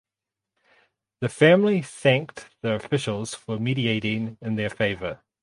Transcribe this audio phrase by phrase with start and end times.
[1.19, 5.19] The family thanked the officials for mediating in their favor.